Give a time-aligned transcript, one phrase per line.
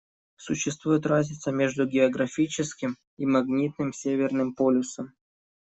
[0.35, 5.13] Существует разница между географическим и магнитным Северным полюсом.